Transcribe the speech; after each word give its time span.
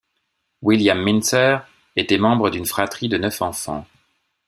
William 0.63 0.99
Mintzer 1.03 1.57
était 1.95 2.17
membre 2.17 2.49
d'une 2.49 2.65
fratrie 2.65 3.07
de 3.07 3.19
neuf 3.19 3.43
enfants. 3.43 3.85